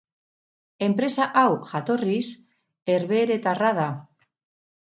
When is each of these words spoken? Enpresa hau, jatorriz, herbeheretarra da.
Enpresa 0.85 1.27
hau, 1.41 1.51
jatorriz, 1.73 2.23
herbeheretarra 2.95 3.73
da. 3.83 3.87